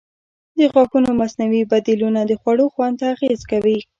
د 0.57 0.59
غاښونو 0.73 1.09
مصنوعي 1.21 1.61
بدیلونه 1.71 2.21
د 2.25 2.31
خوړو 2.41 2.65
خوند 2.73 2.95
ته 2.99 3.05
اغېز 3.13 3.39
کوي. 3.51 3.79